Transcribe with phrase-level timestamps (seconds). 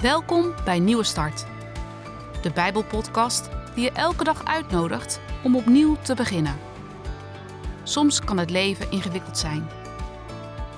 [0.00, 1.46] Welkom bij Nieuwe Start,
[2.42, 6.58] de Bijbelpodcast die je elke dag uitnodigt om opnieuw te beginnen.
[7.82, 9.68] Soms kan het leven ingewikkeld zijn,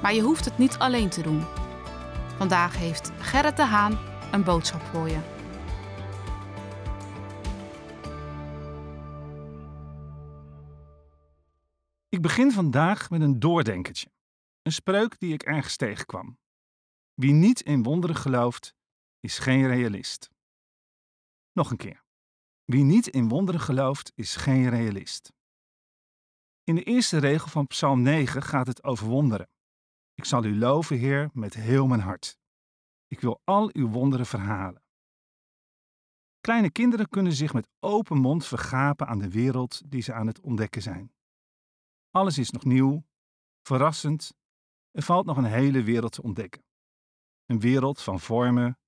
[0.03, 1.43] maar je hoeft het niet alleen te doen.
[2.37, 3.99] Vandaag heeft Gerrit de Haan
[4.33, 5.19] een boodschap voor je.
[12.09, 14.11] Ik begin vandaag met een doordenkertje.
[14.63, 16.39] Een spreuk die ik ergens tegenkwam.
[17.15, 18.75] Wie niet in wonderen gelooft,
[19.23, 20.31] is geen realist.
[21.53, 22.05] Nog een keer.
[22.65, 25.33] Wie niet in wonderen gelooft, is geen realist.
[26.65, 29.49] In de eerste regel van Psalm 9 gaat het over wonderen.
[30.15, 32.39] Ik zal u loven, Heer, met heel mijn hart.
[33.07, 34.83] Ik wil al uw wonderen verhalen.
[36.41, 40.41] Kleine kinderen kunnen zich met open mond vergapen aan de wereld die ze aan het
[40.41, 41.13] ontdekken zijn.
[42.11, 43.05] Alles is nog nieuw,
[43.63, 44.35] verrassend.
[44.91, 46.65] Er valt nog een hele wereld te ontdekken.
[47.47, 48.79] Een wereld van vormen,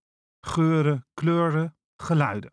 [0.45, 2.52] geuren, kleuren, geluiden.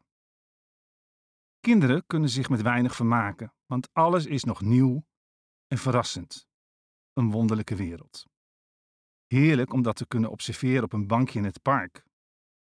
[1.60, 5.06] Kinderen kunnen zich met weinig vermaken, want alles is nog nieuw
[5.68, 6.48] en verrassend.
[7.14, 8.26] Een wonderlijke wereld.
[9.28, 12.04] Heerlijk om dat te kunnen observeren op een bankje in het park.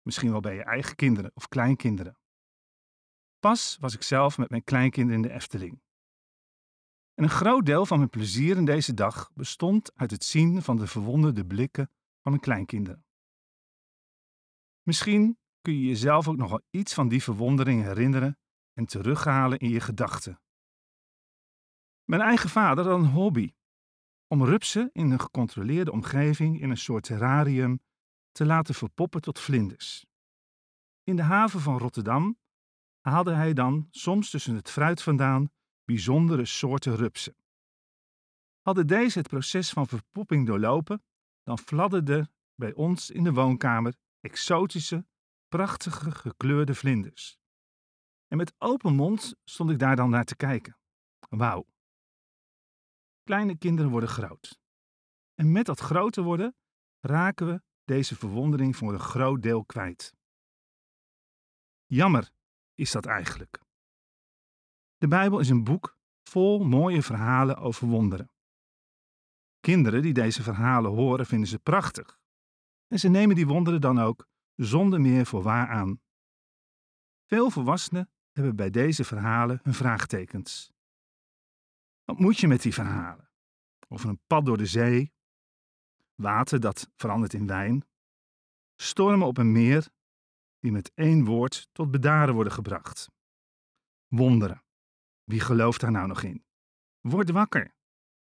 [0.02, 2.18] Misschien wel bij je eigen kinderen of kleinkinderen.
[3.38, 5.82] Pas was ik zelf met mijn kleinkinderen in de Efteling.
[7.14, 10.76] En een groot deel van mijn plezier in deze dag bestond uit het zien van
[10.76, 13.04] de verwonderde blikken van mijn kleinkinderen.
[14.90, 18.38] Misschien kun je jezelf ook nog wel iets van die verwondering herinneren
[18.72, 20.40] en terughalen in je gedachten.
[22.04, 23.52] Mijn eigen vader had een hobby
[24.26, 27.80] om rupsen in een gecontroleerde omgeving in een soort terrarium
[28.32, 30.06] te laten verpoppen tot vlinders.
[31.02, 32.38] In de haven van Rotterdam
[33.00, 35.50] haalde hij dan soms tussen het fruit vandaan
[35.84, 37.36] bijzondere soorten rupsen.
[38.60, 41.02] Hadden deze het proces van verpopping doorlopen,
[41.42, 45.06] dan fladderden bij ons in de woonkamer exotische,
[45.48, 47.38] prachtige gekleurde vlinders.
[48.26, 50.78] En met open mond stond ik daar dan naar te kijken.
[51.28, 51.66] Wauw.
[53.22, 54.60] Kleine kinderen worden groot.
[55.34, 56.56] En met dat groter worden
[57.00, 60.14] raken we deze verwondering voor een groot deel kwijt.
[61.86, 62.30] Jammer
[62.74, 63.62] is dat eigenlijk.
[64.96, 68.30] De Bijbel is een boek vol mooie verhalen over wonderen.
[69.60, 72.19] Kinderen die deze verhalen horen vinden ze prachtig.
[72.90, 76.00] En ze nemen die wonderen dan ook zonder meer voor waar aan.
[77.26, 80.72] Veel volwassenen hebben bij deze verhalen hun vraagtekens.
[82.04, 83.30] Wat moet je met die verhalen?
[83.88, 85.12] Over een pad door de zee,
[86.14, 87.84] water dat verandert in wijn,
[88.76, 89.88] stormen op een meer
[90.58, 93.10] die met één woord tot bedaren worden gebracht.
[94.06, 94.64] Wonderen.
[95.24, 96.44] Wie gelooft daar nou nog in?
[97.00, 97.74] Word wakker.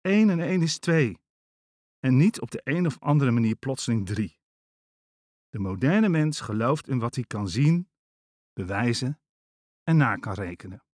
[0.00, 1.18] Eén en één is twee.
[1.98, 4.35] En niet op de een of andere manier plotseling drie.
[5.56, 7.88] De moderne mens gelooft in wat hij kan zien,
[8.52, 9.20] bewijzen
[9.82, 10.84] en na kan rekenen.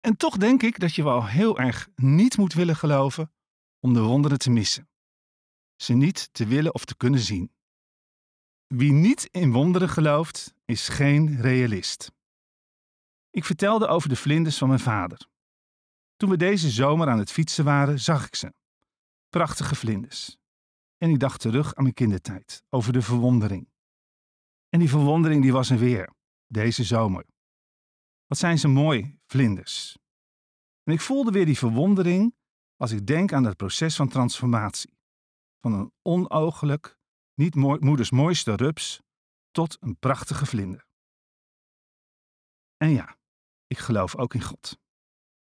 [0.00, 3.32] En toch denk ik dat je wel heel erg niet moet willen geloven
[3.80, 4.88] om de wonderen te missen.
[5.76, 7.52] Ze niet te willen of te kunnen zien.
[8.66, 12.12] Wie niet in wonderen gelooft, is geen realist.
[13.30, 15.28] Ik vertelde over de vlinders van mijn vader.
[16.16, 18.54] Toen we deze zomer aan het fietsen waren, zag ik ze.
[19.28, 20.38] Prachtige vlinders.
[20.96, 23.68] En ik dacht terug aan mijn kindertijd, over de verwondering.
[24.68, 26.14] En die verwondering die was er weer,
[26.46, 27.26] deze zomer.
[28.26, 29.98] Wat zijn ze mooi, vlinders.
[30.82, 32.34] En ik voelde weer die verwondering
[32.76, 34.98] als ik denk aan het proces van transformatie.
[35.60, 36.98] Van een onogelijk,
[37.34, 39.00] niet moeders mooiste rups
[39.50, 40.86] tot een prachtige vlinder.
[42.76, 43.16] En ja,
[43.66, 44.78] ik geloof ook in God.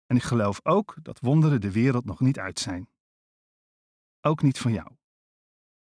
[0.06, 2.89] En ik geloof ook dat wonderen de wereld nog niet uit zijn.
[4.22, 4.95] Ook niet van jou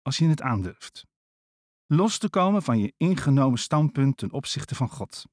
[0.06, 1.06] als je het aandurft.
[1.86, 5.24] Los te komen van je ingenomen standpunt ten opzichte van God.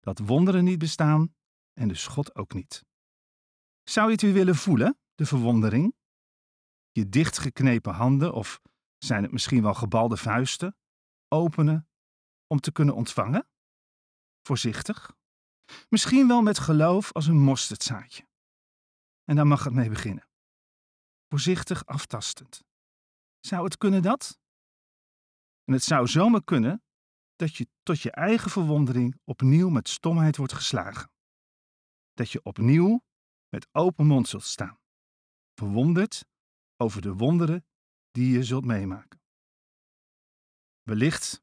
[0.00, 1.34] Dat wonderen niet bestaan
[1.72, 2.84] en dus God ook niet.
[3.82, 5.94] Zou je het weer willen voelen, de verwondering?
[6.90, 8.60] Je dichtgeknepen handen of
[8.98, 10.76] zijn het misschien wel gebalde vuisten
[11.28, 11.88] openen
[12.46, 13.48] om te kunnen ontvangen?
[14.42, 15.16] Voorzichtig.
[15.88, 18.28] Misschien wel met geloof als een mosterdzaadje.
[19.24, 20.28] En daar mag het mee beginnen.
[21.28, 22.68] Voorzichtig aftastend.
[23.40, 24.38] Zou het kunnen dat?
[25.64, 26.82] En het zou zomaar kunnen
[27.36, 31.10] dat je tot je eigen verwondering opnieuw met stomheid wordt geslagen.
[32.12, 33.02] Dat je opnieuw
[33.48, 34.78] met open mond zult staan,
[35.54, 36.24] verwonderd
[36.76, 37.66] over de wonderen
[38.10, 39.20] die je zult meemaken.
[40.82, 41.42] Wellicht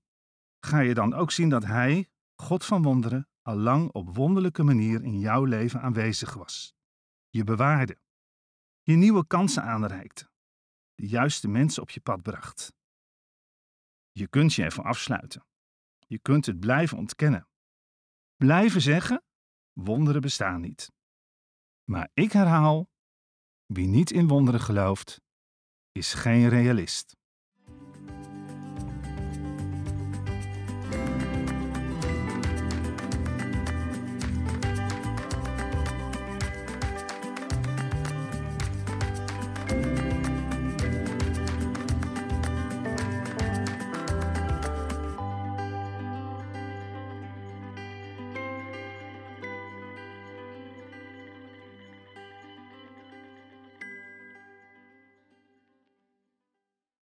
[0.60, 5.04] ga je dan ook zien dat Hij, God van wonderen, al lang op wonderlijke manier
[5.04, 6.74] in jouw leven aanwezig was,
[7.30, 8.00] je bewaarde,
[8.82, 10.30] je nieuwe kansen aanreikte
[10.98, 12.74] de juiste mensen op je pad bracht.
[14.12, 15.46] Je kunt je ervan afsluiten.
[16.08, 17.48] Je kunt het blijven ontkennen.
[18.36, 19.24] Blijven zeggen:
[19.74, 20.92] wonderen bestaan niet.
[21.84, 22.90] Maar ik herhaal:
[23.66, 25.22] wie niet in wonderen gelooft,
[25.92, 27.17] is geen realist.